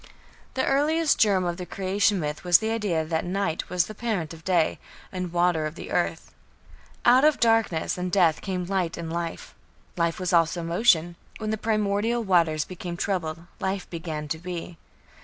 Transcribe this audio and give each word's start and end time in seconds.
The 0.55 0.65
earliest 0.65 1.19
germ 1.19 1.45
of 1.45 1.57
the 1.57 1.65
Creation 1.67 2.19
myth 2.19 2.43
was 2.43 2.57
the 2.57 2.71
idea 2.71 3.05
that 3.05 3.23
night 3.23 3.69
was 3.69 3.85
the 3.85 3.93
parent 3.93 4.33
of 4.33 4.43
day, 4.43 4.79
and 5.11 5.31
water 5.31 5.67
of 5.67 5.75
the 5.75 5.91
earth. 5.91 6.33
Out 7.05 7.23
of 7.23 7.39
darkness 7.39 7.99
and 7.99 8.11
death 8.11 8.41
came 8.41 8.65
light 8.65 8.97
and 8.97 9.13
life. 9.13 9.53
Life 9.95 10.19
was 10.19 10.33
also 10.33 10.63
motion. 10.63 11.17
When 11.37 11.51
the 11.51 11.55
primordial 11.55 12.23
waters 12.23 12.65
became 12.65 12.97
troubled, 12.97 13.45
life 13.59 13.87
began 13.91 14.27
to 14.29 14.39
be. 14.39 14.79